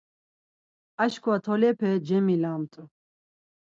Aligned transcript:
Aşǩva 1.03 1.35
tolepe 1.43 1.89
cemilamt̆u. 2.07 2.83